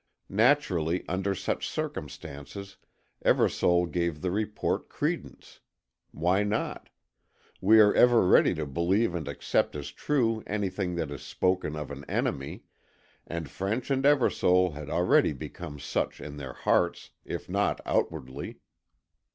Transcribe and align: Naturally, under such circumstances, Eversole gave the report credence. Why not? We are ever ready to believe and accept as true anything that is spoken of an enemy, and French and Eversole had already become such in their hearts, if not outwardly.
Naturally, 0.29 1.07
under 1.07 1.35
such 1.35 1.69
circumstances, 1.69 2.77
Eversole 3.23 3.85
gave 3.85 4.21
the 4.21 4.31
report 4.31 4.89
credence. 4.89 5.59
Why 6.09 6.41
not? 6.41 6.89
We 7.61 7.79
are 7.81 7.93
ever 7.93 8.25
ready 8.27 8.55
to 8.55 8.65
believe 8.65 9.13
and 9.13 9.27
accept 9.27 9.75
as 9.75 9.91
true 9.91 10.41
anything 10.47 10.95
that 10.95 11.11
is 11.11 11.21
spoken 11.21 11.75
of 11.75 11.91
an 11.91 12.03
enemy, 12.05 12.63
and 13.27 13.47
French 13.47 13.91
and 13.91 14.03
Eversole 14.03 14.71
had 14.73 14.89
already 14.89 15.33
become 15.33 15.77
such 15.77 16.19
in 16.19 16.37
their 16.37 16.53
hearts, 16.53 17.11
if 17.23 17.47
not 17.47 17.79
outwardly. 17.85 18.57